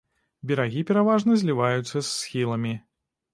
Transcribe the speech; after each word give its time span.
Берагі 0.51 0.81
пераважна 0.91 1.37
зліваюцца 1.41 1.93
з 1.93 2.03
схіламі. 2.15 2.73